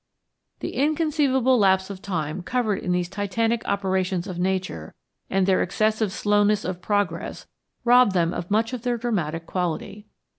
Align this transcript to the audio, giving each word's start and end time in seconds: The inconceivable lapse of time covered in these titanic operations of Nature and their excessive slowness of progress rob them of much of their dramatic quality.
The 0.61 0.71
inconceivable 0.73 1.59
lapse 1.59 1.91
of 1.91 2.01
time 2.01 2.41
covered 2.41 2.79
in 2.79 2.91
these 2.91 3.07
titanic 3.07 3.61
operations 3.67 4.25
of 4.25 4.39
Nature 4.39 4.95
and 5.29 5.45
their 5.45 5.61
excessive 5.61 6.11
slowness 6.11 6.65
of 6.65 6.81
progress 6.81 7.45
rob 7.83 8.13
them 8.13 8.33
of 8.33 8.49
much 8.49 8.73
of 8.73 8.81
their 8.81 8.97
dramatic 8.97 9.45
quality. 9.45 10.07